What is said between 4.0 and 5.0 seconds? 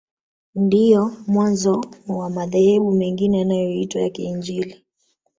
ya Kiinjili